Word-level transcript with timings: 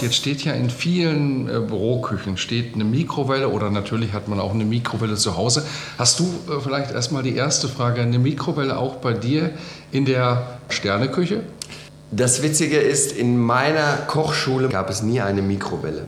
Jetzt 0.00 0.14
steht 0.14 0.44
ja 0.44 0.52
in 0.52 0.70
vielen 0.70 1.48
äh, 1.48 1.58
Büroküchen 1.58 2.36
steht 2.36 2.76
eine 2.76 2.84
Mikrowelle 2.84 3.48
oder 3.48 3.68
natürlich 3.68 4.12
hat 4.12 4.28
man 4.28 4.38
auch 4.38 4.54
eine 4.54 4.64
Mikrowelle 4.64 5.16
zu 5.16 5.36
Hause. 5.36 5.64
Hast 5.98 6.20
du 6.20 6.24
äh, 6.48 6.60
vielleicht 6.62 6.92
erstmal 6.92 7.24
die 7.24 7.34
erste 7.34 7.66
Frage, 7.66 8.02
eine 8.02 8.20
Mikrowelle 8.20 8.78
auch 8.78 8.98
bei 8.98 9.12
dir 9.12 9.50
in 9.90 10.04
der 10.04 10.60
Sterneküche? 10.68 11.42
Das 12.12 12.44
Witzige 12.44 12.76
ist, 12.76 13.10
in 13.10 13.38
meiner 13.38 13.96
Kochschule 14.06 14.68
gab 14.68 14.88
es 14.88 15.02
nie 15.02 15.20
eine 15.20 15.42
Mikrowelle. 15.42 16.06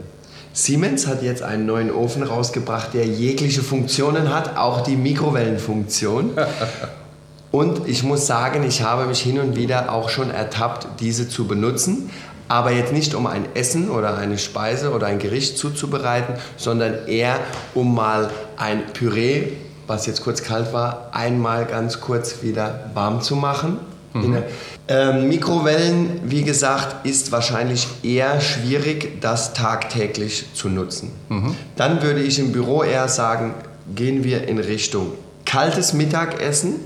Siemens 0.52 1.08
hat 1.08 1.24
jetzt 1.24 1.42
einen 1.42 1.66
neuen 1.66 1.91
Ofen 1.91 2.22
rausgebracht, 2.22 2.94
der 2.94 3.06
jegliche 3.06 3.62
Funktionen 3.62 4.32
hat, 4.32 4.56
auch 4.56 4.82
die 4.82 4.94
Mikrowellenfunktion. 4.94 6.30
Und 7.50 7.88
ich 7.88 8.04
muss 8.04 8.28
sagen, 8.28 8.62
ich 8.62 8.82
habe 8.82 9.06
mich 9.06 9.20
hin 9.20 9.41
und 9.41 9.56
wieder 9.56 9.92
auch 9.92 10.08
schon 10.08 10.30
ertappt, 10.30 11.00
diese 11.00 11.28
zu 11.28 11.48
benutzen 11.48 12.08
aber 12.50 12.72
jetzt 12.72 12.92
nicht 12.92 13.14
um 13.14 13.28
ein 13.28 13.44
Essen 13.55 13.88
oder 13.91 14.19
eine 14.19 14.36
Speise 14.36 14.91
oder 14.91 15.06
ein 15.06 15.20
Gericht 15.20 15.56
zuzubereiten, 15.56 16.34
sondern 16.56 17.06
eher 17.06 17.38
um 17.75 17.94
mal 17.94 18.28
ein 18.56 18.86
Püree, 18.92 19.52
was 19.86 20.06
jetzt 20.06 20.25
kurz 20.25 20.42
kalt 20.42 20.72
war, 20.72 21.10
einmal 21.12 21.64
ganz 21.64 22.00
kurz 22.00 22.42
wieder 22.42 22.91
warm 22.92 23.20
zu 23.20 23.36
machen. 23.36 23.78
Mhm. 24.14 24.38
Ähm, 24.88 25.28
Mikrowellen, 25.28 26.22
wie 26.25 26.42
gesagt, 26.42 27.06
ist 27.06 27.30
wahrscheinlich 27.30 27.86
eher 28.02 28.41
schwierig, 28.41 29.20
das 29.20 29.55
tagtäglich 29.55 30.47
zu 30.53 30.69
nutzen. 30.69 31.12
Mhm. 31.28 31.55
Dann 31.77 32.03
würde 32.03 32.20
ich 32.20 32.41
im 32.41 32.50
Büro 32.50 32.82
eher 32.82 33.06
sagen, 33.06 33.55
gehen 33.94 34.25
wir 34.25 34.48
in 34.48 34.58
Richtung 34.58 35.12
kaltes 35.44 35.92
Mittagessen 35.92 36.80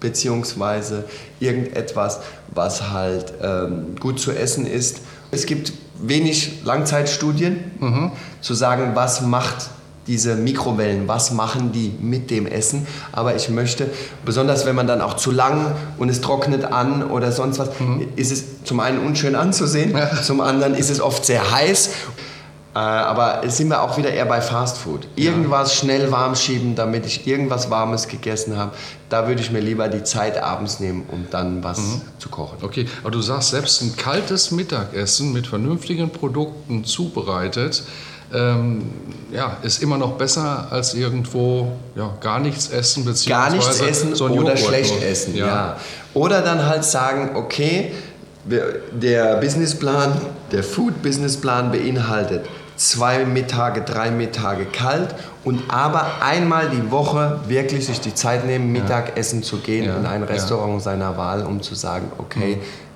beziehungsweise 0.00 1.04
irgendetwas, 1.40 2.20
was 2.54 2.90
halt 2.90 3.34
ähm, 3.42 3.96
gut 3.98 4.20
zu 4.20 4.32
essen 4.32 4.66
ist. 4.66 5.00
Es 5.30 5.46
gibt 5.46 5.72
wenig 6.00 6.64
Langzeitstudien, 6.64 7.72
mhm. 7.80 8.12
zu 8.40 8.54
sagen, 8.54 8.92
was 8.94 9.20
macht 9.22 9.70
diese 10.06 10.36
Mikrowellen, 10.36 11.06
was 11.06 11.32
machen 11.32 11.70
die 11.70 11.92
mit 12.00 12.30
dem 12.30 12.46
Essen. 12.46 12.86
Aber 13.12 13.36
ich 13.36 13.50
möchte, 13.50 13.90
besonders 14.24 14.64
wenn 14.64 14.74
man 14.74 14.86
dann 14.86 15.02
auch 15.02 15.14
zu 15.14 15.30
lang 15.30 15.72
und 15.98 16.08
es 16.08 16.22
trocknet 16.22 16.64
an 16.64 17.02
oder 17.02 17.30
sonst 17.30 17.58
was, 17.58 17.68
mhm. 17.78 18.08
ist 18.16 18.32
es 18.32 18.64
zum 18.64 18.80
einen 18.80 19.06
unschön 19.06 19.34
anzusehen, 19.34 19.92
ja. 19.92 20.10
zum 20.22 20.40
anderen 20.40 20.74
ist 20.74 20.90
es 20.90 21.00
oft 21.00 21.26
sehr 21.26 21.52
heiß 21.52 21.90
aber 22.78 23.40
jetzt 23.42 23.56
sind 23.56 23.68
wir 23.68 23.82
auch 23.82 23.96
wieder 23.96 24.10
eher 24.10 24.26
bei 24.26 24.40
Fast 24.40 24.78
Food. 24.78 25.08
Irgendwas 25.16 25.74
schnell 25.74 26.10
warm 26.12 26.36
schieben, 26.36 26.74
damit 26.74 27.06
ich 27.06 27.26
irgendwas 27.26 27.70
Warmes 27.70 28.08
gegessen 28.08 28.56
habe. 28.56 28.72
Da 29.08 29.26
würde 29.26 29.40
ich 29.40 29.50
mir 29.50 29.60
lieber 29.60 29.88
die 29.88 30.04
Zeit 30.04 30.40
abends 30.40 30.78
nehmen, 30.78 31.06
um 31.10 31.26
dann 31.30 31.64
was 31.64 31.78
mhm. 31.78 32.02
zu 32.18 32.28
kochen. 32.28 32.58
Okay, 32.62 32.86
aber 33.02 33.10
du 33.10 33.20
sagst, 33.22 33.50
selbst 33.50 33.80
ein 33.82 33.96
kaltes 33.96 34.50
Mittagessen 34.50 35.32
mit 35.32 35.46
vernünftigen 35.46 36.10
Produkten 36.10 36.84
zubereitet, 36.84 37.82
ähm, 38.32 38.92
ja, 39.32 39.56
ist 39.62 39.82
immer 39.82 39.96
noch 39.96 40.12
besser 40.12 40.68
als 40.70 40.92
irgendwo 40.92 41.72
ja, 41.96 42.12
gar 42.20 42.38
nichts 42.38 42.68
essen 42.68 43.04
beziehungsweise 43.04 43.30
gar 43.30 43.50
nichts 43.50 43.80
essen 43.80 44.14
so 44.14 44.26
oder 44.26 44.56
schlecht 44.56 44.92
nur. 44.92 45.02
essen. 45.02 45.34
Ja. 45.34 45.46
ja. 45.46 45.76
Oder 46.12 46.42
dann 46.42 46.66
halt 46.66 46.84
sagen, 46.84 47.34
okay, 47.34 47.92
der 48.44 49.36
Businessplan, 49.36 50.20
der 50.52 50.62
Food 50.62 51.02
Businessplan 51.02 51.72
beinhaltet 51.72 52.44
zwei 52.78 53.24
Mittage, 53.24 53.82
drei 53.82 54.10
Mittage 54.10 54.64
kalt 54.64 55.14
und 55.44 55.62
aber 55.68 56.22
einmal 56.22 56.70
die 56.70 56.90
Woche 56.90 57.40
wirklich 57.46 57.86
sich 57.86 58.00
die 58.00 58.14
Zeit 58.14 58.46
nehmen, 58.46 58.72
Mittagessen 58.72 59.42
zu 59.42 59.58
gehen 59.58 59.84
ja. 59.84 59.96
in 59.96 60.06
ein 60.06 60.22
Restaurant 60.22 60.74
ja. 60.74 60.80
seiner 60.80 61.16
Wahl, 61.16 61.44
um 61.44 61.60
zu 61.60 61.74
sagen, 61.74 62.10
okay, 62.18 62.56
mhm 62.56 62.87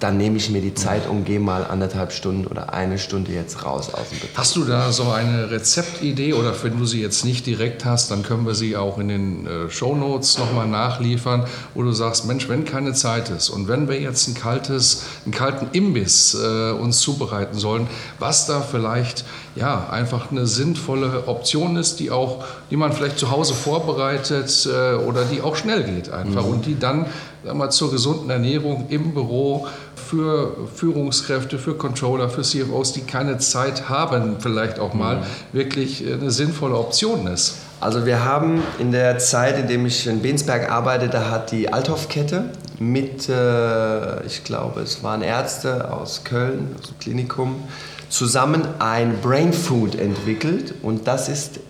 dann 0.00 0.16
nehme 0.16 0.38
ich 0.38 0.50
mir 0.50 0.62
die 0.62 0.74
Zeit 0.74 1.06
und 1.06 1.24
gehe 1.24 1.40
mal 1.40 1.64
anderthalb 1.64 2.12
Stunden 2.12 2.46
oder 2.46 2.72
eine 2.72 2.98
Stunde 2.98 3.32
jetzt 3.32 3.64
raus 3.64 3.92
aus 3.92 4.08
dem 4.08 4.18
Betrieb. 4.18 4.36
Hast 4.36 4.56
du 4.56 4.64
da 4.64 4.92
so 4.92 5.10
eine 5.10 5.50
Rezeptidee 5.50 6.32
oder 6.32 6.54
wenn 6.62 6.78
du 6.78 6.86
sie 6.86 7.02
jetzt 7.02 7.24
nicht 7.24 7.46
direkt 7.46 7.84
hast, 7.84 8.10
dann 8.10 8.22
können 8.22 8.46
wir 8.46 8.54
sie 8.54 8.76
auch 8.76 8.98
in 8.98 9.08
den 9.08 9.46
äh, 9.46 9.70
Show 9.70 9.94
Notes 9.94 10.38
nochmal 10.38 10.66
nachliefern, 10.66 11.44
wo 11.74 11.82
du 11.82 11.92
sagst, 11.92 12.26
Mensch, 12.26 12.48
wenn 12.48 12.64
keine 12.64 12.94
Zeit 12.94 13.28
ist 13.28 13.50
und 13.50 13.68
wenn 13.68 13.88
wir 13.88 14.00
jetzt 14.00 14.26
ein 14.26 14.34
kaltes, 14.34 15.04
einen 15.26 15.34
kalten 15.34 15.68
Imbiss 15.72 16.34
äh, 16.34 16.72
uns 16.72 17.00
zubereiten 17.00 17.58
sollen, 17.58 17.86
was 18.18 18.46
da 18.46 18.62
vielleicht 18.62 19.24
ja, 19.56 19.88
einfach 19.90 20.30
eine 20.30 20.46
sinnvolle 20.46 21.26
Option 21.26 21.76
ist, 21.76 22.00
die 22.00 22.10
auch, 22.10 22.44
die 22.70 22.76
man 22.76 22.92
vielleicht 22.92 23.18
zu 23.18 23.30
Hause 23.30 23.52
vorbereitet 23.52 24.66
äh, 24.66 24.94
oder 24.94 25.24
die 25.24 25.42
auch 25.42 25.56
schnell 25.56 25.82
geht 25.82 26.10
einfach 26.10 26.44
mhm. 26.44 26.52
und 26.52 26.66
die 26.66 26.78
dann 26.78 27.06
sag 27.44 27.54
mal, 27.54 27.70
zur 27.70 27.90
gesunden 27.90 28.30
Ernährung 28.30 28.86
im 28.90 29.14
Büro 29.14 29.66
für 30.10 30.56
Führungskräfte, 30.74 31.58
für 31.58 31.74
Controller, 31.74 32.28
für 32.28 32.42
CFOs, 32.42 32.92
die 32.92 33.02
keine 33.02 33.38
Zeit 33.38 33.88
haben, 33.88 34.36
vielleicht 34.40 34.80
auch 34.80 34.92
mal, 34.92 35.18
mhm. 35.18 35.22
wirklich 35.52 36.04
eine 36.04 36.32
sinnvolle 36.32 36.76
Option 36.76 37.28
ist. 37.28 37.58
Also 37.78 38.06
wir 38.06 38.24
haben 38.24 38.60
in 38.80 38.90
der 38.90 39.18
Zeit, 39.18 39.56
in 39.56 39.68
dem 39.68 39.86
ich 39.86 40.08
in 40.08 40.20
Bensberg 40.20 40.68
arbeitete, 40.68 41.30
hat 41.30 41.52
die 41.52 41.72
Althoff-Kette 41.72 42.50
mit, 42.80 43.28
äh, 43.28 44.26
ich 44.26 44.42
glaube, 44.42 44.80
es 44.80 45.04
waren 45.04 45.22
Ärzte 45.22 45.92
aus 45.92 46.24
Köln, 46.24 46.74
aus 46.78 46.88
dem 46.88 46.98
Klinikum, 46.98 47.62
zusammen 48.08 48.66
ein 48.80 49.20
Brain 49.22 49.52
Food 49.52 49.94
entwickelt 49.94 50.74
und 50.82 51.06
das 51.06 51.28
ist 51.28 51.60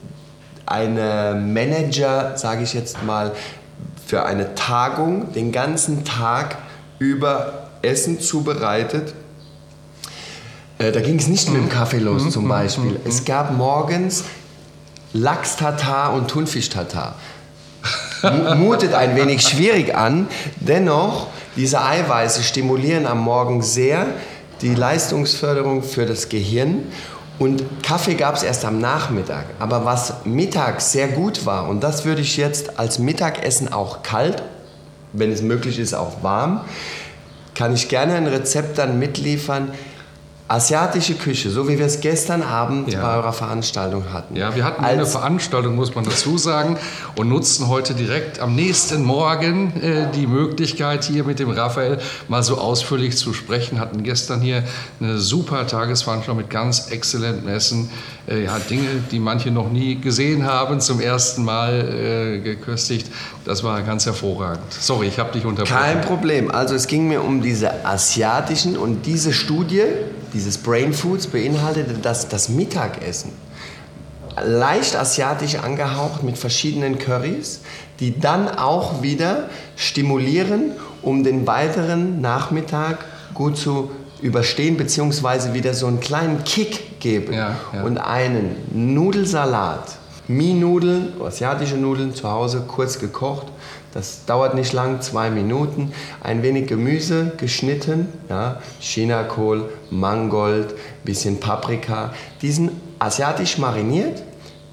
eine 0.65 1.39
Manager, 1.39 2.39
sage 2.39 2.63
ich 2.63 2.73
jetzt 2.73 3.05
mal, 3.05 3.33
für 4.07 4.25
eine 4.25 4.55
Tagung 4.55 5.33
den 5.35 5.53
ganzen 5.53 6.05
Tag 6.05 6.57
über 6.99 7.60
Essen 7.83 8.21
zubereitet. 8.21 9.15
Äh, 10.79 10.93
da 10.93 11.01
ging 11.01 11.19
es 11.19 11.29
nicht 11.29 11.49
mit 11.49 11.61
dem 11.61 11.69
Kaffee 11.69 11.99
los 11.99 12.25
mhm, 12.25 12.31
zum 12.31 12.45
mhm, 12.45 12.49
Beispiel. 12.49 12.91
Mhm, 12.93 13.01
es 13.05 13.25
gab 13.25 13.57
morgens 13.57 14.25
Lachs-Tatar 15.13 16.15
und 16.15 16.29
Thunfisch-Tatar. 16.29 17.15
Mutet 18.57 18.95
ein 18.95 19.17
wenig 19.17 19.43
schwierig 19.43 19.95
an, 19.95 20.29
dennoch, 20.57 21.29
diese 21.57 21.83
Eiweiße 21.83 22.43
stimulieren 22.43 23.07
am 23.07 23.19
Morgen 23.19 23.63
sehr 23.63 24.07
die 24.63 24.75
Leistungsförderung 24.75 25.83
für 25.83 26.07
das 26.07 26.29
Gehirn. 26.29 26.85
Und 27.39 27.65
Kaffee 27.83 28.15
gab 28.15 28.37
es 28.37 28.43
erst 28.43 28.67
am 28.67 28.81
Nachmittag. 28.81 29.47
Aber 29.59 29.87
was 29.87 30.27
mittags 30.27 30.93
sehr 30.93 31.09
gut 31.09 31.47
war, 31.47 31.69
und 31.69 31.83
das 31.83 32.05
würde 32.05 32.21
ich 32.21 32.37
jetzt 32.37 32.79
als 32.79 32.99
Mittagessen 32.99 33.73
auch 33.73 34.03
kalt, 34.03 34.43
wenn 35.15 35.33
es 35.33 35.41
möglich 35.41 35.79
ist, 35.79 35.95
auch 35.95 36.23
warm, 36.23 36.61
kann 37.61 37.75
ich 37.75 37.91
gerne 37.91 38.15
ein 38.15 38.27
Rezept 38.27 38.79
dann 38.79 38.99
mitliefern, 38.99 39.73
asiatische 40.51 41.15
Küche, 41.15 41.49
so 41.49 41.69
wie 41.69 41.79
wir 41.79 41.87
es 41.87 42.01
gestern 42.01 42.43
Abend 42.43 42.93
ja. 42.93 43.01
bei 43.01 43.17
eurer 43.17 43.33
Veranstaltung 43.33 44.13
hatten. 44.13 44.35
Ja, 44.35 44.57
wir 44.57 44.65
hatten 44.65 44.83
Als 44.83 44.95
eine 44.95 45.07
Veranstaltung, 45.07 45.77
muss 45.77 45.95
man 45.95 46.05
dazu 46.05 46.39
sagen, 46.39 46.77
und 47.15 47.29
nutzen 47.29 47.69
heute 47.69 47.95
direkt 47.95 48.41
am 48.41 48.57
nächsten 48.57 49.05
Morgen 49.05 49.81
äh, 49.81 50.11
die 50.13 50.27
Möglichkeit, 50.27 51.05
hier 51.05 51.23
mit 51.23 51.39
dem 51.39 51.51
Raphael 51.51 51.99
mal 52.27 52.43
so 52.43 52.59
ausführlich 52.59 53.17
zu 53.17 53.33
sprechen. 53.33 53.79
Hatten 53.79 54.03
gestern 54.03 54.41
hier 54.41 54.65
eine 54.99 55.19
super 55.19 55.69
Tagesveranstaltung 55.69 56.39
mit 56.39 56.51
ganz 56.51 56.91
exzellentem 56.91 57.49
Essen. 57.49 57.89
Äh, 58.27 58.45
ja, 58.45 58.59
Dinge, 58.59 58.89
die 59.09 59.21
manche 59.21 59.53
noch 59.53 59.71
nie 59.71 60.01
gesehen 60.01 60.47
haben, 60.47 60.81
zum 60.81 61.01
ersten 61.01 61.45
Mal 61.45 61.75
äh, 61.75 62.41
geköstigt. 62.41 63.07
Das 63.45 63.63
war 63.63 63.83
ganz 63.83 64.05
hervorragend. 64.05 64.65
Sorry, 64.71 65.07
ich 65.07 65.21
habe 65.21 65.31
dich 65.31 65.45
unterbrochen. 65.45 65.79
Kein 65.79 66.01
Problem. 66.01 66.51
Also 66.51 66.75
es 66.75 66.89
ging 66.89 67.07
mir 67.07 67.23
um 67.23 67.41
diese 67.41 67.85
asiatischen 67.85 68.77
und 68.77 69.07
diese 69.07 69.33
Studie, 69.33 69.85
dieses 70.33 70.59
Brain 70.59 70.93
Foods 70.93 71.27
beinhaltete 71.27 71.95
das, 71.95 72.29
das 72.29 72.49
Mittagessen. 72.49 73.33
Leicht 74.43 74.97
asiatisch 74.97 75.57
angehaucht 75.57 76.23
mit 76.23 76.39
verschiedenen 76.39 76.99
Currys, 76.99 77.61
die 77.99 78.19
dann 78.19 78.49
auch 78.49 79.03
wieder 79.03 79.51
stimulieren, 79.77 80.73
um 81.03 81.25
den 81.25 81.47
weiteren 81.47 82.21
Nachmittag 82.21 83.05
gut 83.35 83.57
zu 83.57 83.91
überstehen, 84.23 84.77
beziehungsweise 84.77 85.55
wieder 85.55 85.75
so 85.75 85.87
einen 85.87 86.01
kleinen 86.01 86.45
Kick 86.45 87.01
geben. 87.01 87.33
Ja, 87.33 87.57
ja. 87.73 87.83
Und 87.83 87.99
einen 87.99 88.57
Nudelsalat 88.73 90.00
Mie-Nudeln, 90.31 91.15
asiatische 91.25 91.77
Nudeln 91.77 92.15
zu 92.15 92.31
Hause 92.31 92.65
kurz 92.67 92.99
gekocht. 92.99 93.49
Das 93.93 94.25
dauert 94.25 94.55
nicht 94.55 94.73
lang, 94.73 95.01
zwei 95.01 95.31
Minuten. 95.31 95.93
Ein 96.23 96.43
wenig 96.43 96.69
Gemüse 96.69 97.33
geschnitten, 97.37 98.09
ja, 98.29 98.61
Chinakohl, 98.81 99.69
Mangold, 99.91 100.75
bisschen 101.05 101.41
Paprika. 101.41 102.15
Diesen 102.41 102.71
asiatisch 102.99 103.59
mariniert. 103.59 104.23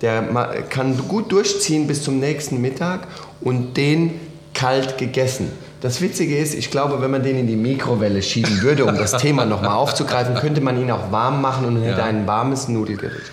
Der 0.01 0.21
kann 0.69 0.95
gut 1.07 1.31
durchziehen 1.31 1.87
bis 1.87 2.03
zum 2.03 2.19
nächsten 2.19 2.61
Mittag 2.61 3.07
und 3.41 3.75
den 3.77 4.19
kalt 4.53 4.99
gegessen. 4.99 5.51
Das 5.81 6.01
Witzige 6.01 6.37
ist, 6.37 6.53
ich 6.53 6.69
glaube, 6.69 7.01
wenn 7.01 7.11
man 7.11 7.23
den 7.23 7.37
in 7.37 7.47
die 7.47 7.55
Mikrowelle 7.55 8.21
schieben 8.21 8.61
würde, 8.61 8.85
um 8.85 8.95
das 8.95 9.11
Thema 9.17 9.45
nochmal 9.45 9.75
aufzugreifen, 9.75 10.35
könnte 10.35 10.61
man 10.61 10.79
ihn 10.79 10.91
auch 10.91 11.11
warm 11.11 11.41
machen 11.41 11.65
und 11.65 11.81
hätte 11.81 11.99
ja. 11.99 12.05
ein 12.05 12.27
warmes 12.27 12.67
Nudelgericht. 12.67 13.31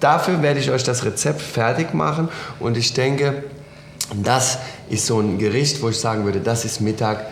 Dafür 0.00 0.42
werde 0.42 0.60
ich 0.60 0.70
euch 0.70 0.82
das 0.82 1.04
Rezept 1.04 1.42
fertig 1.42 1.94
machen 1.94 2.28
und 2.58 2.76
ich 2.76 2.94
denke, 2.94 3.44
das 4.22 4.58
ist 4.88 5.06
so 5.06 5.20
ein 5.20 5.38
Gericht, 5.38 5.82
wo 5.82 5.88
ich 5.88 5.98
sagen 5.98 6.24
würde, 6.24 6.40
das 6.40 6.64
ist 6.64 6.80
Mittag 6.80 7.26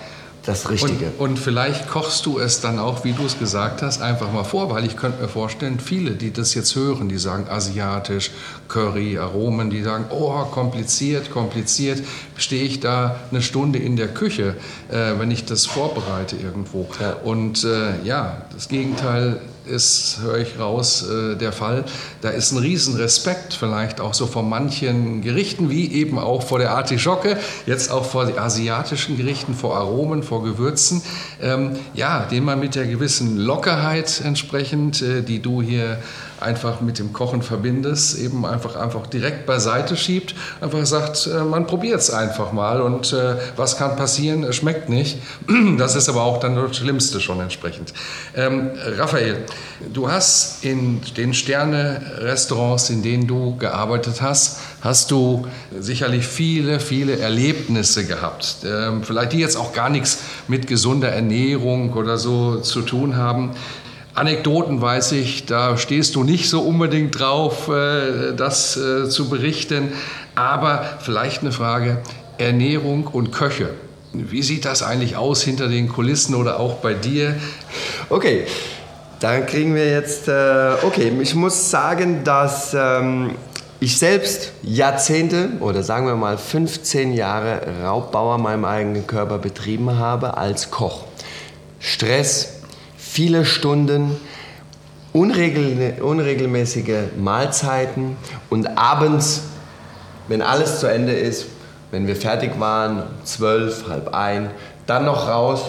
das 0.49 0.70
Richtige. 0.70 1.06
Und, 1.19 1.31
und, 1.31 1.38
vielleicht 1.38 1.88
kochst 1.88 2.25
du 2.25 2.38
es 2.38 2.61
dann 2.61 2.79
auch, 2.79 3.05
wie 3.05 3.12
du 3.12 3.26
es 3.26 3.38
gesagt 3.38 3.82
hast, 3.82 4.00
einfach 4.00 4.32
mal 4.32 4.44
vor, 4.44 4.70
weil 4.70 4.85
ich 4.87 4.97
könnte 4.97 5.20
mir 5.20 5.29
vorstellen, 5.29 5.79
viele, 5.79 6.12
die 6.12 6.32
das 6.32 6.55
jetzt 6.55 6.75
hören, 6.75 7.09
die 7.09 7.19
sagen 7.19 7.47
asiatisch, 7.50 8.31
Curry, 8.67 9.19
Aromen, 9.19 9.69
die 9.69 9.82
sagen, 9.82 10.06
oh, 10.09 10.44
kompliziert, 10.44 11.31
kompliziert, 11.31 12.03
stehe 12.37 12.64
ich 12.64 12.81
da 12.81 13.17
eine 13.31 13.43
Stunde 13.43 13.79
in 13.79 13.97
der 13.97 14.09
Küche, 14.09 14.56
äh, 14.88 15.19
wenn 15.19 15.31
ich 15.31 15.44
das 15.44 15.67
vorbereite 15.67 16.37
irgendwo. 16.37 16.88
Ja. 16.99 17.12
Und 17.25 17.64
äh, 17.64 18.03
ja, 18.05 18.43
das 18.55 18.69
Gegenteil 18.69 19.41
ist, 19.69 20.19
höre 20.23 20.38
ich 20.38 20.59
raus, 20.59 21.06
äh, 21.09 21.37
der 21.37 21.53
Fall. 21.53 21.85
Da 22.20 22.31
ist 22.31 22.53
ein 22.53 22.59
Riesenrespekt 22.59 23.55
vielleicht 23.55 24.00
auch 24.00 24.15
so 24.15 24.26
vor 24.26 24.43
manchen 24.43 25.23
Gerichten, 25.23 25.70
wie 25.70 25.93
eben 25.93 26.19
auch 26.19 26.43
vor 26.43 26.59
der 26.59 26.73
Artischocke, 26.73 27.37
jetzt 27.67 27.91
auch 27.91 28.05
vor 28.05 28.26
den 28.26 28.38
asiatischen 28.38 29.17
Gerichten, 29.17 29.55
vor 29.55 29.76
Aromen, 29.76 30.23
vor 30.23 30.43
Gewürzen, 30.43 31.03
ähm, 31.41 31.76
ja, 31.94 32.25
den 32.25 32.44
man 32.44 32.59
mit 32.61 32.75
der 32.75 32.87
gewissen 32.87 33.37
Lockerheit 33.38 34.23
entsprechend, 34.25 35.03
äh, 35.03 35.23
die 35.23 35.41
du 35.41 35.62
hier 35.62 35.99
einfach 36.40 36.81
mit 36.81 36.99
dem 36.99 37.12
Kochen 37.12 37.43
verbindest, 37.43 38.19
eben 38.19 38.44
einfach, 38.46 38.76
einfach 38.76 39.06
direkt 39.06 39.46
beiseite 39.46 39.96
schiebt, 39.96 40.35
einfach 40.61 40.85
sagt, 40.87 41.26
äh, 41.26 41.44
man 41.44 41.67
probiert 41.67 42.00
es 42.00 42.11
einfach 42.11 42.52
mal 42.52 42.81
und 42.81 43.12
äh, 43.12 43.37
was 43.56 43.76
kann 43.76 43.96
passieren, 43.96 44.44
es 44.44 44.56
schmeckt 44.56 44.88
nicht. 44.88 45.19
Das 45.79 45.94
ist 45.94 46.08
aber 46.08 46.23
auch 46.23 46.40
dann 46.40 46.56
das 46.56 46.76
Schlimmste 46.76 47.20
schon 47.20 47.40
entsprechend. 47.40 47.93
Ähm, 48.35 48.70
Raphael, 48.96 49.44
du 49.93 50.11
hast 50.11 50.64
in 50.64 51.00
den 51.17 51.35
Sterne-Restaurants, 51.35 52.90
in 52.90 53.02
denen 53.02 53.26
du 53.26 53.56
gearbeitet 53.56 54.20
hast, 54.20 54.58
hast 54.81 55.11
du 55.11 55.46
sicherlich 55.79 56.26
viele, 56.26 56.81
viele 56.81 57.19
Erlebnisse 57.19 58.06
gehabt. 58.06 58.58
Ähm, 58.64 59.02
vielleicht 59.02 59.32
die 59.32 59.38
jetzt 59.38 59.56
auch 59.56 59.73
gar 59.73 59.88
nichts 59.88 60.19
mit 60.49 60.67
gesunder 60.67 61.08
Ernährung 61.08 61.93
oder 61.93 62.19
so 62.19 62.61
zu 62.61 62.82
tun 62.82 63.17
haben. 63.17 63.55
Anekdoten 64.19 64.81
weiß 64.81 65.12
ich, 65.12 65.47
da 65.47 65.76
stehst 65.76 66.17
du 66.17 66.25
nicht 66.25 66.49
so 66.49 66.62
unbedingt 66.62 67.17
drauf, 67.19 67.69
äh, 67.69 68.35
das 68.37 68.76
äh, 68.76 69.09
zu 69.09 69.29
berichten. 69.29 69.93
Aber 70.35 70.85
vielleicht 71.00 71.43
eine 71.43 71.53
Frage, 71.53 71.99
Ernährung 72.37 73.06
und 73.06 73.31
Köche. 73.31 73.70
Wie 74.12 74.43
sieht 74.43 74.65
das 74.65 74.82
eigentlich 74.82 75.17
aus 75.17 75.43
hinter 75.43 75.69
den 75.69 75.88
Kulissen 75.88 76.35
oder 76.35 76.59
auch 76.59 76.79
bei 76.79 76.94
dir? 76.94 77.37
Okay, 78.11 78.47
dann 79.20 79.47
kriegen 79.47 79.76
wir 79.76 79.88
jetzt, 79.88 80.26
äh, 80.26 80.73
okay, 80.82 81.12
ich 81.21 81.37
muss 81.37 81.71
sagen, 81.71 82.25
dass 82.25 82.75
ähm, 82.75 83.37
ich 83.79 83.99
selbst 83.99 84.50
Jahrzehnte 84.62 85.50
oder 85.61 85.85
sagen 85.85 86.06
wir 86.06 86.17
mal 86.17 86.38
15 86.38 87.12
Jahre 87.12 87.61
Raubbauer 87.85 88.38
meinem 88.38 88.64
eigenen 88.64 89.06
Körper 89.06 89.38
betrieben 89.38 89.97
habe 89.97 90.37
als 90.37 90.73
Koch. 90.73 91.05
Stress, 91.79 92.58
viele 93.19 93.44
Stunden, 93.44 94.15
unregel, 95.12 96.00
unregelmäßige 96.00 97.09
Mahlzeiten 97.19 98.17
und 98.49 98.79
abends, 98.79 99.43
wenn 100.29 100.41
alles 100.41 100.79
zu 100.79 100.87
Ende 100.87 101.15
ist, 101.15 101.47
wenn 101.91 102.06
wir 102.06 102.15
fertig 102.15 102.61
waren, 102.61 103.03
zwölf, 103.25 103.88
halb 103.88 104.15
ein, 104.15 104.50
dann 104.87 105.05
noch 105.05 105.26
raus 105.26 105.62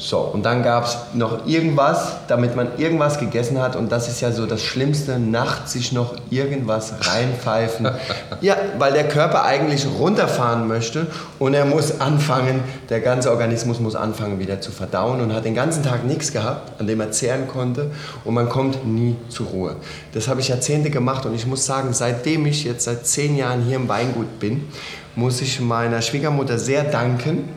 so, 0.00 0.18
und 0.18 0.44
dann 0.44 0.62
gab 0.62 0.84
es 0.84 0.96
noch 1.12 1.44
irgendwas, 1.44 2.12
damit 2.28 2.54
man 2.54 2.68
irgendwas 2.78 3.18
gegessen 3.18 3.60
hat. 3.60 3.74
Und 3.74 3.90
das 3.90 4.06
ist 4.06 4.20
ja 4.20 4.30
so 4.30 4.46
das 4.46 4.62
Schlimmste, 4.62 5.18
nachts 5.18 5.72
sich 5.72 5.90
noch 5.90 6.14
irgendwas 6.30 6.94
reinpfeifen. 7.00 7.90
ja, 8.40 8.56
weil 8.78 8.92
der 8.92 9.08
Körper 9.08 9.44
eigentlich 9.44 9.88
runterfahren 9.98 10.68
möchte 10.68 11.08
und 11.40 11.52
er 11.52 11.64
muss 11.64 12.00
anfangen, 12.00 12.62
der 12.90 13.00
ganze 13.00 13.32
Organismus 13.32 13.80
muss 13.80 13.96
anfangen 13.96 14.38
wieder 14.38 14.60
zu 14.60 14.70
verdauen 14.70 15.20
und 15.20 15.34
hat 15.34 15.44
den 15.44 15.56
ganzen 15.56 15.82
Tag 15.82 16.04
nichts 16.04 16.32
gehabt, 16.32 16.80
an 16.80 16.86
dem 16.86 17.00
er 17.00 17.10
zehren 17.10 17.48
konnte. 17.48 17.90
Und 18.24 18.34
man 18.34 18.48
kommt 18.48 18.86
nie 18.86 19.16
zur 19.28 19.48
Ruhe. 19.48 19.76
Das 20.12 20.28
habe 20.28 20.40
ich 20.40 20.46
Jahrzehnte 20.46 20.90
gemacht 20.90 21.26
und 21.26 21.34
ich 21.34 21.44
muss 21.44 21.66
sagen, 21.66 21.92
seitdem 21.92 22.46
ich 22.46 22.62
jetzt 22.62 22.84
seit 22.84 23.04
zehn 23.04 23.36
Jahren 23.36 23.64
hier 23.64 23.76
im 23.76 23.88
Weingut 23.88 24.38
bin, 24.38 24.68
muss 25.16 25.40
ich 25.40 25.60
meiner 25.60 26.02
Schwiegermutter 26.02 26.56
sehr 26.56 26.84
danken 26.84 27.48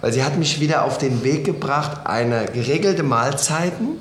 weil 0.00 0.12
sie 0.12 0.24
hat 0.24 0.36
mich 0.36 0.60
wieder 0.60 0.84
auf 0.84 0.98
den 0.98 1.24
Weg 1.24 1.44
gebracht, 1.44 2.06
eine 2.06 2.46
geregelte 2.46 3.02
Mahlzeiten 3.02 3.98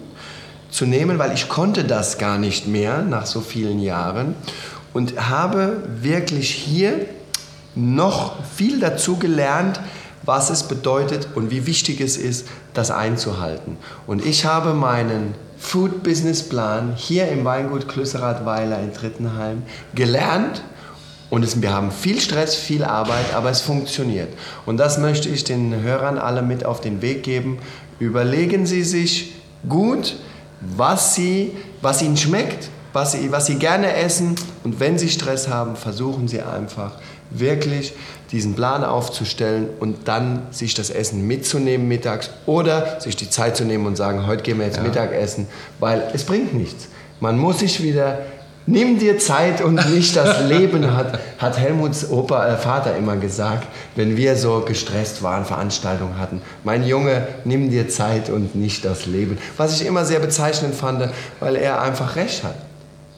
zu 0.69 0.85
nehmen, 0.85 1.17
weil 1.19 1.33
ich 1.33 1.49
konnte 1.49 1.83
das 1.83 2.17
gar 2.17 2.38
nicht 2.38 2.67
mehr 2.67 3.01
nach 3.01 3.25
so 3.25 3.41
vielen 3.41 3.79
Jahren 3.79 4.35
und 4.94 5.29
habe 5.29 5.83
wirklich 6.01 6.51
hier 6.51 7.05
noch 7.75 8.44
viel 8.55 8.79
dazu 8.79 9.17
gelernt, 9.17 9.79
was 10.23 10.49
es 10.49 10.63
bedeutet 10.63 11.29
und 11.35 11.51
wie 11.51 11.65
wichtig 11.65 12.01
es 12.01 12.17
ist, 12.17 12.47
das 12.73 12.91
einzuhalten. 12.91 13.77
Und 14.07 14.25
ich 14.25 14.45
habe 14.45 14.73
meinen 14.73 15.35
Food 15.57 16.03
Business 16.03 16.43
Plan 16.43 16.93
hier 16.95 17.29
im 17.29 17.45
Weingut 17.45 17.88
Klüsserathweiler 17.88 18.79
in 18.79 18.93
Trittenheim 18.93 19.63
gelernt 19.95 20.61
und 21.29 21.44
es, 21.44 21.62
wir 21.62 21.74
haben 21.74 21.91
viel 21.91 22.19
Stress, 22.19 22.56
viel 22.56 22.83
Arbeit, 22.83 23.33
aber 23.33 23.50
es 23.50 23.62
funktioniert. 23.62 24.29
Und 24.65 24.77
das 24.77 24.97
möchte 24.97 25.27
ich 25.29 25.44
den 25.44 25.81
Hörern 25.81 26.18
alle 26.18 26.41
mit 26.41 26.65
auf 26.65 26.79
den 26.79 27.01
Weg 27.01 27.24
geben. 27.24 27.59
Überlegen 28.00 28.65
Sie 28.65 28.83
sich 28.83 29.33
gut, 29.68 30.15
was, 30.62 31.15
Sie, 31.15 31.51
was 31.81 32.01
Ihnen 32.01 32.18
schmeckt, 32.18 32.69
was 32.94 33.12
Sie, 33.12 33.31
was 33.31 33.47
Sie 33.47 33.56
gerne 33.56 33.94
essen. 33.94 34.35
Und 34.63 34.79
wenn 34.79 34.97
Sie 34.97 35.09
Stress 35.09 35.50
haben, 35.50 35.75
versuchen 35.75 36.27
Sie 36.27 36.41
einfach 36.41 36.94
wirklich 37.29 37.94
diesen 38.31 38.56
Plan 38.56 38.85
aufzustellen 38.85 39.68
und 39.79 40.07
dann 40.07 40.47
sich 40.51 40.74
das 40.75 40.89
Essen 40.89 41.27
mitzunehmen 41.27 41.88
mittags 41.88 42.29
oder 42.45 43.01
sich 43.01 43.18
die 43.18 43.29
Zeit 43.29 43.57
zu 43.57 43.65
nehmen 43.65 43.86
und 43.86 43.98
sagen, 43.98 44.27
heute 44.27 44.43
gehen 44.43 44.60
wir 44.60 44.65
jetzt 44.65 44.77
ja. 44.77 44.84
Mittagessen, 44.84 45.48
weil 45.79 46.10
es 46.13 46.24
bringt 46.24 46.53
nichts. 46.53 46.88
Man 47.19 47.38
muss 47.38 47.60
sich 47.60 47.81
wieder 47.84 48.19
Nimm 48.69 49.00
dir 49.00 49.17
Zeit 49.17 49.62
und 49.62 49.75
nicht 49.93 50.13
das 50.17 50.43
Leben, 50.43 50.93
hat, 50.93 51.19
hat 51.39 51.57
Helmuts 51.57 52.09
Opa, 52.12 52.50
äh, 52.50 52.57
Vater 52.57 52.97
immer 52.97 53.15
gesagt, 53.15 53.65
wenn 53.95 54.17
wir 54.17 54.36
so 54.36 54.59
gestresst 54.59 55.24
waren, 55.24 55.45
Veranstaltungen 55.45 56.19
hatten. 56.19 56.41
Mein 56.65 56.86
Junge, 56.86 57.25
nimm 57.45 57.69
dir 57.69 57.88
Zeit 57.88 58.29
und 58.29 58.55
nicht 58.55 58.83
das 58.83 59.05
Leben. 59.05 59.38
Was 59.55 59.79
ich 59.79 59.88
immer 59.88 60.03
sehr 60.03 60.19
bezeichnend 60.19 60.75
fand, 60.75 61.09
weil 61.39 61.55
er 61.55 61.81
einfach 61.81 62.17
recht 62.17 62.43
hat. 62.43 62.55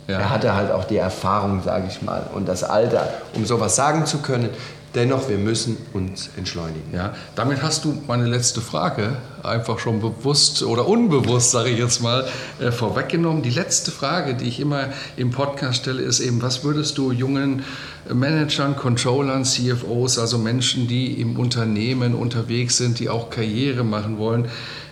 Ja. 0.08 0.20
Er 0.20 0.30
hatte 0.30 0.56
halt 0.56 0.72
auch 0.72 0.86
die 0.86 0.98
Erfahrung, 0.98 1.64
sage 1.64 1.86
ich 1.88 2.04
mal, 2.04 2.28
und 2.34 2.48
das 2.48 2.64
Alter, 2.64 3.08
um 3.34 3.44
sowas 3.46 3.76
sagen 3.76 4.06
zu 4.06 4.20
können. 4.20 4.50
Dennoch, 4.96 5.30
wir 5.30 5.38
müssen 5.38 5.78
uns 5.94 6.32
entschleunigen. 6.36 6.94
Ja, 6.94 7.14
damit 7.36 7.62
hast 7.62 7.86
du 7.86 8.02
meine 8.08 8.26
letzte 8.26 8.60
Frage 8.60 9.18
einfach 9.44 9.78
schon 9.78 10.02
bewusst 10.02 10.64
oder 10.64 10.88
unbewusst, 10.88 11.52
sage 11.52 11.70
ich 11.70 11.78
jetzt 11.78 12.02
mal, 12.02 12.28
äh, 12.60 12.72
vorweggenommen. 12.72 13.44
Die 13.44 13.52
letzte 13.52 13.92
Frage, 13.92 14.34
die 14.34 14.46
ich 14.46 14.60
immer 14.60 14.86
im 15.16 15.30
Podcast 15.30 15.82
stelle, 15.82 16.02
ist 16.02 16.20
eben, 16.22 16.42
was 16.42 16.64
würdest 16.64 16.98
du 16.98 17.12
jungen 17.12 17.64
Managern, 18.12 18.76
Controllern, 18.76 19.46
CFOs, 19.46 20.18
also 20.18 20.40
Menschen, 20.40 20.88
die 20.88 21.22
im 21.22 21.38
Unternehmen 21.38 22.16
unterwegs 22.16 22.78
sind, 22.78 23.00
die 23.00 23.10
auch 23.10 23.30
Karriere 23.30 23.84
machen 23.84 24.18
wollen, 24.18 24.50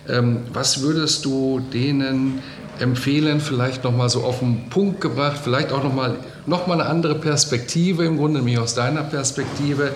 ähm, 0.08 0.42
was 0.52 0.80
würdest 0.80 1.24
du 1.24 1.60
denen 1.72 2.40
empfehlen, 2.78 3.40
vielleicht 3.40 3.82
nochmal 3.82 4.08
so 4.08 4.22
auf 4.22 4.38
den 4.38 4.68
Punkt 4.70 5.00
gebracht, 5.00 5.40
vielleicht 5.42 5.72
auch 5.72 5.82
nochmal 5.82 6.16
noch 6.48 6.66
mal 6.66 6.80
eine 6.80 6.90
andere 6.90 7.14
Perspektive 7.14 8.04
im 8.04 8.16
Grunde, 8.16 8.38
nämlich 8.40 8.58
aus 8.58 8.74
deiner 8.74 9.02
Perspektive, 9.02 9.92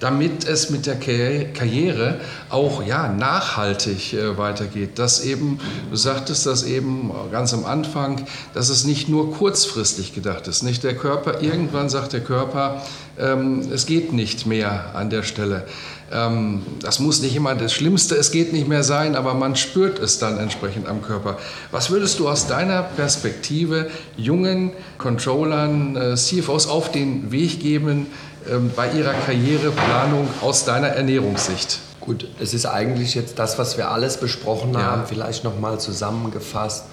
damit 0.00 0.46
es 0.46 0.70
mit 0.70 0.86
der 0.86 0.96
Karriere 0.96 2.20
auch 2.50 2.84
ja, 2.86 3.08
nachhaltig 3.08 4.12
äh, 4.12 4.36
weitergeht. 4.36 4.98
Dass 4.98 5.24
eben, 5.24 5.58
du 5.90 5.96
sagtest 5.96 6.46
das 6.46 6.64
eben 6.64 7.10
ganz 7.32 7.54
am 7.54 7.64
Anfang, 7.64 8.26
dass 8.54 8.68
es 8.68 8.84
nicht 8.84 9.08
nur 9.08 9.32
kurzfristig 9.32 10.14
gedacht 10.14 10.48
ist. 10.48 10.62
Nicht 10.62 10.84
der 10.84 10.96
Körper, 10.96 11.42
irgendwann 11.42 11.88
sagt 11.88 12.12
der 12.12 12.20
Körper, 12.20 12.82
es 13.18 13.86
geht 13.86 14.12
nicht 14.12 14.46
mehr 14.46 14.94
an 14.94 15.08
der 15.08 15.22
Stelle. 15.22 15.66
Ähm, 16.12 16.62
das 16.80 17.00
muss 17.00 17.20
nicht 17.20 17.34
immer 17.34 17.54
das 17.54 17.72
Schlimmste, 17.72 18.14
es 18.14 18.30
geht 18.30 18.52
nicht 18.52 18.68
mehr 18.68 18.84
sein, 18.84 19.16
aber 19.16 19.34
man 19.34 19.56
spürt 19.56 19.98
es 19.98 20.18
dann 20.18 20.38
entsprechend 20.38 20.86
am 20.86 21.02
Körper. 21.02 21.38
Was 21.72 21.90
würdest 21.90 22.18
du 22.18 22.28
aus 22.28 22.46
deiner 22.46 22.82
Perspektive 22.82 23.90
jungen 24.16 24.72
Controllern, 24.98 25.96
äh, 25.96 26.14
CFOs 26.14 26.68
auf 26.68 26.92
den 26.92 27.32
Weg 27.32 27.60
geben 27.60 28.06
ähm, 28.48 28.70
bei 28.76 28.90
ihrer 28.92 29.14
Karriereplanung 29.14 30.28
aus 30.42 30.64
deiner 30.64 30.88
Ernährungssicht? 30.88 31.80
Gut, 32.00 32.28
es 32.38 32.54
ist 32.54 32.66
eigentlich 32.66 33.16
jetzt 33.16 33.40
das, 33.40 33.58
was 33.58 33.76
wir 33.76 33.90
alles 33.90 34.18
besprochen 34.18 34.74
ja. 34.74 34.82
haben, 34.82 35.06
vielleicht 35.06 35.42
nochmal 35.42 35.80
zusammengefasst. 35.80 36.84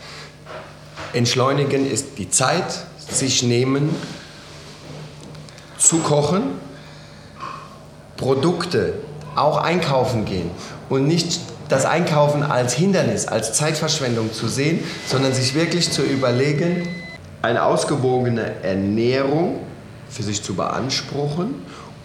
Entschleunigen 1.14 1.90
ist 1.90 2.18
die 2.18 2.32
Zeit, 2.32 2.66
sich 2.98 3.44
nehmen, 3.44 3.90
zu 5.84 5.98
kochen, 5.98 6.44
Produkte 8.16 8.94
auch 9.36 9.58
einkaufen 9.58 10.26
gehen 10.26 10.50
und 10.90 11.08
nicht 11.08 11.42
das 11.68 11.86
Einkaufen 11.86 12.44
als 12.44 12.74
Hindernis, 12.74 13.28
als 13.28 13.54
Zeitverschwendung 13.54 14.32
zu 14.32 14.48
sehen, 14.48 14.84
sondern 15.08 15.34
sich 15.34 15.56
wirklich 15.56 15.92
zu 15.92 16.04
überlegen, 16.04 16.88
eine 17.42 17.64
ausgewogene 17.64 18.64
Ernährung 18.64 19.60
für 20.10 20.24
sich 20.24 20.42
zu 20.42 20.56
beanspruchen, 20.56 21.56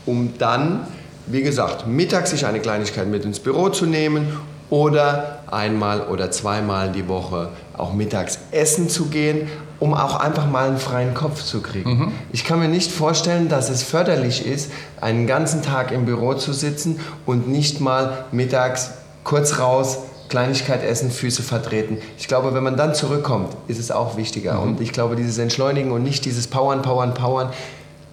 um 0.06 0.36
dann, 0.38 0.86
wie 1.26 1.42
gesagt, 1.42 1.86
mittags 1.86 2.30
sich 2.30 2.46
eine 2.46 2.60
Kleinigkeit 2.60 3.06
mit 3.06 3.24
ins 3.24 3.38
Büro 3.38 3.68
zu 3.68 3.86
nehmen 3.86 4.26
oder 4.70 5.40
einmal 5.50 6.02
oder 6.08 6.30
zweimal 6.30 6.90
die 6.92 7.08
Woche 7.08 7.50
auch 7.76 7.92
mittags 7.92 8.38
essen 8.50 8.88
zu 8.88 9.06
gehen, 9.06 9.48
um 9.80 9.94
auch 9.94 10.16
einfach 10.16 10.46
mal 10.50 10.68
einen 10.68 10.78
freien 10.78 11.14
Kopf 11.14 11.42
zu 11.42 11.62
kriegen. 11.62 11.90
Mhm. 11.90 12.12
Ich 12.32 12.44
kann 12.44 12.58
mir 12.58 12.68
nicht 12.68 12.90
vorstellen, 12.90 13.48
dass 13.48 13.70
es 13.70 13.82
förderlich 13.82 14.46
ist, 14.46 14.70
einen 15.00 15.26
ganzen 15.26 15.62
Tag 15.62 15.92
im 15.92 16.04
Büro 16.04 16.34
zu 16.34 16.52
sitzen 16.52 17.00
und 17.26 17.48
nicht 17.48 17.80
mal 17.80 18.24
mittags 18.32 18.90
kurz 19.24 19.58
raus, 19.58 19.98
Kleinigkeit 20.28 20.82
essen, 20.84 21.10
Füße 21.10 21.42
vertreten. 21.42 21.98
Ich 22.18 22.28
glaube, 22.28 22.52
wenn 22.52 22.62
man 22.62 22.76
dann 22.76 22.94
zurückkommt, 22.94 23.56
ist 23.66 23.78
es 23.78 23.90
auch 23.90 24.16
wichtiger. 24.16 24.54
Mhm. 24.54 24.62
Und 24.62 24.80
ich 24.80 24.92
glaube, 24.92 25.16
dieses 25.16 25.38
Entschleunigen 25.38 25.92
und 25.92 26.02
nicht 26.02 26.24
dieses 26.24 26.46
Powern, 26.46 26.82
Powern, 26.82 27.14
Powern 27.14 27.50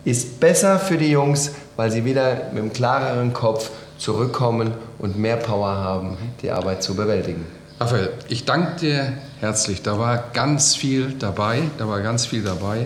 ist 0.05 0.39
besser 0.39 0.79
für 0.79 0.97
die 0.97 1.09
Jungs, 1.09 1.51
weil 1.75 1.91
sie 1.91 2.05
wieder 2.05 2.35
mit 2.53 2.61
einem 2.61 2.73
klareren 2.73 3.33
Kopf 3.33 3.71
zurückkommen 4.05 4.71
und 4.99 5.17
mehr 5.17 5.37
Power 5.37 5.75
haben, 5.75 6.15
die 6.43 6.51
Arbeit 6.51 6.83
zu 6.83 6.93
bewältigen. 6.93 7.43
Raphael, 7.79 8.13
ich 8.29 8.45
danke 8.45 8.79
dir 8.79 9.13
herzlich. 9.39 9.81
Da 9.81 9.97
war 9.97 10.25
ganz 10.31 10.75
viel 10.75 11.15
dabei. 11.17 11.63
Da 11.79 11.87
war 11.87 12.01
ganz 12.01 12.27
viel 12.27 12.43
dabei. 12.43 12.85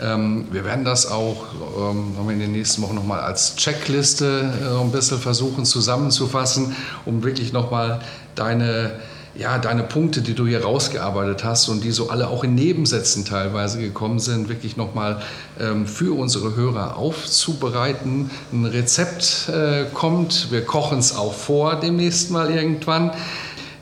Ähm, 0.00 0.46
wir 0.52 0.64
werden 0.64 0.84
das 0.84 1.10
auch 1.10 1.44
ähm, 1.76 2.30
in 2.30 2.38
den 2.38 2.52
nächsten 2.52 2.82
Wochen 2.82 2.94
nochmal 2.94 3.20
als 3.20 3.56
Checkliste 3.56 4.48
äh, 4.62 4.80
ein 4.80 4.92
bisschen 4.92 5.18
versuchen 5.18 5.64
zusammenzufassen, 5.64 6.76
um 7.04 7.24
wirklich 7.24 7.52
nochmal 7.52 8.00
deine 8.36 8.92
ja, 9.34 9.58
deine 9.58 9.82
Punkte, 9.82 10.22
die 10.22 10.34
du 10.34 10.46
hier 10.46 10.62
rausgearbeitet 10.62 11.44
hast 11.44 11.68
und 11.68 11.84
die 11.84 11.92
so 11.92 12.10
alle 12.10 12.28
auch 12.28 12.44
in 12.44 12.54
Nebensätzen 12.54 13.24
teilweise 13.24 13.78
gekommen 13.78 14.18
sind, 14.18 14.48
wirklich 14.48 14.76
nochmal 14.76 15.22
ähm, 15.60 15.86
für 15.86 16.18
unsere 16.18 16.56
Hörer 16.56 16.96
aufzubereiten. 16.96 18.30
Ein 18.52 18.64
Rezept 18.64 19.48
äh, 19.48 19.84
kommt, 19.94 20.50
wir 20.50 20.64
kochen 20.64 20.98
es 20.98 21.14
auch 21.14 21.34
vor 21.34 21.76
demnächst 21.76 22.30
mal 22.30 22.50
irgendwann. 22.50 23.12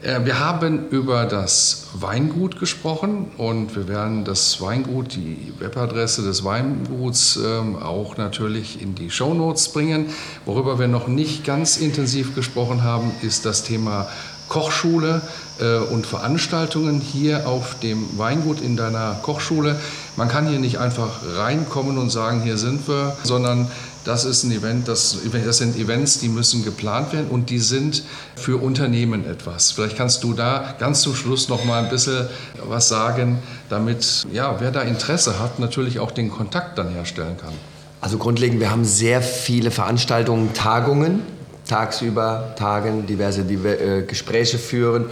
Äh, 0.02 0.25
wir 0.25 0.38
haben 0.38 0.88
über 0.90 1.25
das 1.25 1.88
Weingut 1.95 2.59
gesprochen 2.61 3.31
und 3.37 3.75
wir 3.75 3.88
werden 3.88 4.25
das 4.25 4.61
Weingut, 4.61 5.14
die 5.17 5.52
Webadresse 5.59 6.23
des 6.23 6.45
Weinguts 6.45 7.38
ähm, 7.43 7.76
auch 7.76 8.17
natürlich 8.17 8.81
in 8.83 8.95
die 8.95 9.11
Shownotes 9.11 9.71
bringen. 9.71 10.07
Worüber 10.45 10.78
wir 10.78 10.88
noch 10.88 11.09
nicht 11.09 11.45
ganz 11.45 11.78
intensiv 11.78 12.35
gesprochen 12.35 12.85
haben, 12.85 13.11
ist 13.23 13.45
das 13.45 13.64
Thema 13.64 14.09
Kochschule 14.49 15.23
äh, 15.61 15.78
und 15.78 16.07
Veranstaltungen 16.07 17.00
hier 17.00 17.47
auf 17.49 17.78
dem 17.81 18.19
Weingut 18.19 18.61
in 18.61 18.76
deiner 18.76 19.14
Kochschule. 19.23 19.76
Man 20.17 20.28
kann 20.28 20.49
hier 20.49 20.59
nicht 20.59 20.78
einfach 20.78 21.21
reinkommen 21.37 21.99
und 21.99 22.11
sagen, 22.11 22.43
hier 22.43 22.59
sind 22.59 22.88
wir, 22.88 23.17
sondern 23.23 23.71
das 24.05 24.25
ist 24.25 24.45
ein 24.45 24.52
Event, 24.52 24.88
das, 24.88 25.19
das 25.45 25.59
sind 25.59 25.76
Events, 25.76 26.19
die 26.19 26.28
müssen 26.28 26.64
geplant 26.64 27.12
werden 27.12 27.28
und 27.28 27.50
die 27.50 27.59
sind 27.59 28.02
für 28.37 28.57
Unternehmen 28.57 29.26
etwas. 29.26 29.73
Vielleicht 29.73 29.97
kannst 29.97 30.25
du 30.25 30.33
da 30.33 30.75
ganz 30.78 31.02
zum 31.02 31.14
Schluss 31.14 31.49
noch 31.50 31.64
mal 31.64 31.85
ein 31.85 31.90
bisschen 31.90 32.26
was 32.67 32.88
sagen, 32.88 33.38
damit 33.69 34.26
ja, 34.33 34.57
wer 34.61 34.71
da 34.71 34.81
Interesse 34.81 35.38
hat, 35.38 35.59
natürlich 35.59 35.99
auch 35.99 36.11
den 36.11 36.31
Kontakt 36.31 36.78
dann 36.78 36.88
herstellen 36.88 37.37
kann. 37.38 37.52
Also 38.00 38.17
grundlegend, 38.17 38.61
wir 38.61 38.71
haben 38.71 38.85
sehr 38.85 39.21
viele 39.21 39.71
Veranstaltungen, 39.71 40.55
Tagungen, 40.55 41.23
tagsüber 41.69 42.55
tagen, 42.57 43.07
diverse 43.07 43.43
äh, 43.43 44.03
Gespräche 44.03 44.59
führen 44.59 45.07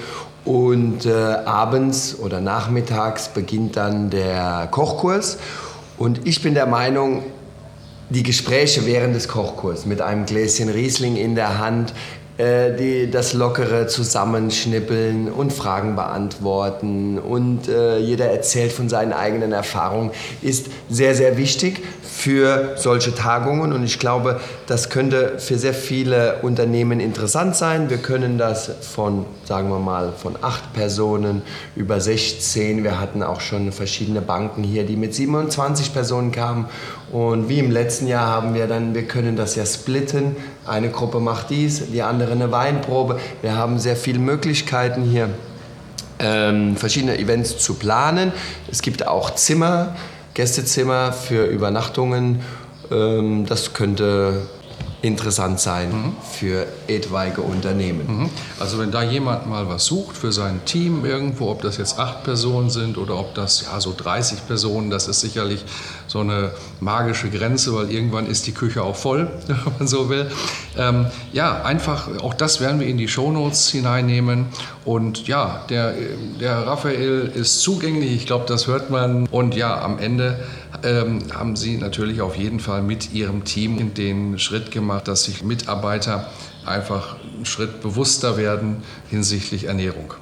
und 0.45 1.07
äh, 1.07 1.13
abends 1.13 2.17
oder 2.19 2.41
nachmittags 2.41 3.29
beginnt 3.29 3.77
dann 3.77 4.11
der 4.11 4.69
Kochkurs. 4.71 5.39
Und 5.99 6.27
ich 6.27 6.43
bin 6.43 6.55
der 6.55 6.67
Meinung, 6.67 7.25
die 8.11 8.23
Gespräche 8.23 8.87
während 8.87 9.15
des 9.15 9.29
Kochkurses 9.29 9.87
mit 9.87 10.01
einem 10.01 10.27
Gläschen 10.27 10.69
Riesling 10.69 11.17
in 11.17 11.35
der 11.35 11.59
Hand, 11.59 11.93
die, 12.38 13.11
das 13.11 13.33
lockere 13.33 13.87
Zusammenschnippeln 13.87 15.31
und 15.31 15.52
Fragen 15.52 15.97
beantworten 15.97 17.19
und 17.19 17.69
äh, 17.69 17.99
jeder 17.99 18.26
erzählt 18.26 18.73
von 18.73 18.88
seinen 18.88 19.12
eigenen 19.12 19.52
Erfahrungen, 19.52 20.11
ist 20.43 20.66
sehr, 20.90 21.14
sehr 21.14 21.38
wichtig 21.38 21.83
für 22.02 22.75
solche 22.76 23.14
Tagungen 23.14 23.73
und 23.73 23.85
ich 23.85 23.99
glaube, 23.99 24.40
das 24.66 24.90
könnte 24.90 25.38
für 25.38 25.59
sehr 25.59 25.75
viele 25.75 26.40
Unternehmen 26.43 27.00
interessant 27.00 27.57
sein. 27.57 27.88
Wir 27.90 27.99
können 27.99 28.38
das 28.38 28.71
von, 28.81 29.26
sagen 29.45 29.69
wir 29.69 29.78
mal, 29.78 30.12
von 30.12 30.37
acht 30.40 30.73
Personen 30.73 31.43
über 31.75 32.00
16. 32.00 32.85
Wir 32.85 33.00
hatten 33.00 33.23
auch 33.23 33.40
schon 33.40 33.73
verschiedene 33.73 34.21
Banken 34.21 34.62
hier, 34.62 34.85
die 34.85 34.97
mit 34.97 35.14
27 35.14 35.93
Personen 35.93 36.33
kamen 36.33 36.66
und 37.13 37.49
wie 37.49 37.61
im 37.61 37.71
letzten 37.71 38.09
Jahr 38.09 38.27
haben 38.27 38.55
wir 38.55 38.67
dann, 38.67 38.95
wir 38.95 39.07
können 39.07 39.37
das 39.37 39.55
ja 39.55 39.65
splitten. 39.65 40.37
Eine 40.67 40.91
Gruppe 40.91 41.21
macht 41.21 41.51
dies, 41.51 41.91
die 41.91 42.03
andere 42.03 42.33
eine 42.33 42.51
Weinprobe. 42.51 43.21
Wir 43.43 43.55
haben 43.57 43.79
sehr 43.79 43.97
viele 43.97 44.19
Möglichkeiten 44.19 45.03
hier, 45.03 45.31
ähm, 46.19 46.77
verschiedene 46.77 47.19
Events 47.19 47.59
zu 47.59 47.75
planen. 47.75 48.33
Es 48.71 48.83
gibt 48.83 49.07
auch 49.07 49.35
Zimmer, 49.35 49.95
Gästezimmer 50.35 51.13
für 51.13 51.45
Übernachtungen. 51.45 52.41
Ähm, 52.91 53.47
das 53.47 53.73
könnte 53.73 54.43
interessant 55.03 55.61
sein 55.61 55.91
mhm. 55.91 56.12
für 56.23 56.67
etwaige 56.88 57.43
Unternehmen. 57.43 58.23
Mhm. 58.23 58.31
Also 58.59 58.79
wenn 58.79 58.91
da 58.91 59.03
jemand 59.03 59.47
mal 59.47 59.69
was 59.69 59.85
sucht 59.85 60.17
für 60.17 60.33
sein 60.33 60.61
Team 60.65 61.05
irgendwo, 61.05 61.50
ob 61.50 61.62
das 61.62 61.76
jetzt 61.76 61.99
acht 61.99 62.25
Personen 62.25 62.71
sind 62.71 62.99
oder 62.99 63.19
ob 63.19 63.35
das 63.35 63.67
ja 63.67 63.81
so 63.81 63.95
30 63.97 64.47
Personen, 64.47 64.91
das 64.91 65.07
ist 65.07 65.21
sicherlich 65.21 65.65
so 66.07 66.21
eine 66.21 66.53
magische 66.81 67.29
Grenze, 67.29 67.75
weil 67.75 67.91
irgendwann 67.91 68.26
ist 68.26 68.47
die 68.47 68.53
Küche 68.53 68.83
auch 68.83 68.97
voll, 68.97 69.31
wenn 69.47 69.59
man 69.79 69.87
so 69.87 70.09
will. 70.09 70.31
Ähm, 70.79 71.07
ja, 71.33 71.62
einfach, 71.62 72.09
auch 72.23 72.35
das 72.35 72.61
werden 72.61 72.81
wir 72.81 72.87
in 72.87 72.97
die 72.97 73.09
Shownotes 73.09 73.71
hineinnehmen. 73.71 74.47
Und 74.85 75.26
ja, 75.29 75.65
der, 75.69 75.95
der 76.41 76.67
Raphael 76.67 77.31
ist 77.35 77.61
zugänglich, 77.61 78.15
ich 78.15 78.26
glaube, 78.26 78.47
das 78.47 78.67
hört 78.67 78.91
man. 78.91 79.26
Und 79.26 79.55
ja, 79.55 79.81
am 79.83 79.99
Ende 79.99 80.38
ähm, 80.83 81.21
haben 81.35 81.56
Sie 81.56 81.76
natürlich 81.76 82.21
auf 82.21 82.37
jeden 82.37 82.61
Fall 82.61 82.83
mit 82.83 83.12
Ihrem 83.12 83.45
Team 83.45 83.95
den 83.95 84.38
Schritt 84.38 84.71
gemacht, 84.71 85.09
dass 85.09 85.25
sich 85.25 85.42
Mitarbeiter 85.42 86.30
einfach 86.64 87.16
einen 87.35 87.47
Schritt 87.47 87.80
bewusster 87.80 88.37
werden 88.37 88.83
hinsichtlich 89.09 89.64
Ernährung. 89.64 90.14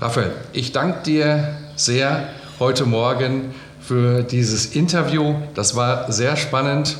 Raphael, 0.00 0.32
ich 0.52 0.72
danke 0.72 1.02
dir 1.04 1.56
sehr 1.76 2.28
heute 2.58 2.86
Morgen 2.86 3.54
für 3.80 4.22
dieses 4.22 4.74
Interview. 4.74 5.34
Das 5.54 5.76
war 5.76 6.10
sehr 6.10 6.36
spannend 6.36 6.96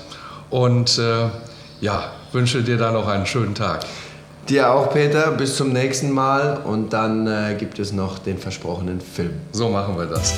und 0.51 0.99
äh, 0.99 1.29
ja, 1.81 2.13
wünsche 2.33 2.63
dir 2.63 2.77
da 2.77 2.93
noch 2.93 3.09
einen 3.09 3.27
schönen 3.27 3.55
Tag. 3.55 3.85
Dir 4.49 4.71
auch, 4.71 4.93
Peter. 4.93 5.31
Bis 5.31 5.57
zum 5.57 5.73
nächsten 5.73 6.11
Mal 6.11 6.59
und 6.65 6.93
dann 6.93 7.27
äh, 7.27 7.57
gibt 7.59 7.79
es 7.79 7.93
noch 7.93 8.19
den 8.19 8.37
versprochenen 8.37 9.01
Film. 9.01 9.33
So 9.53 9.71
machen 9.71 9.97
wir 9.97 10.07
das. 10.07 10.35